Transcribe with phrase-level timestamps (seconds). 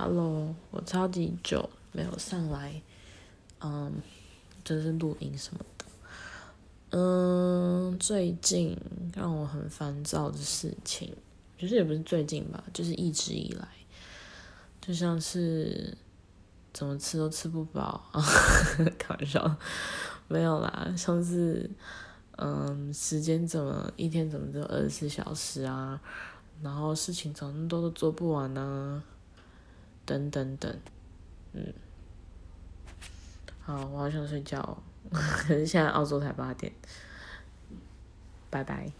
[0.00, 2.80] Hello，我超级久没有上来，
[3.60, 3.92] 嗯，
[4.62, 5.84] 就是录音什么的。
[6.90, 8.78] 嗯，最近
[9.12, 11.12] 让我很烦躁的事情，
[11.58, 13.66] 其实也不是最近吧，就是一直以来，
[14.80, 15.98] 就像是
[16.72, 18.00] 怎么吃都吃不饱，
[18.96, 19.56] 开玩笑，
[20.28, 21.68] 没有啦，像是
[22.36, 26.00] 嗯，时间怎么一天怎么只有二十四小时啊，
[26.62, 29.02] 然后事情怎么多都做不完呢？
[30.08, 30.74] 等等等，
[31.52, 31.74] 嗯，
[33.60, 36.72] 好，我好想睡觉，可 是现在澳洲才八点，
[38.48, 38.90] 拜拜。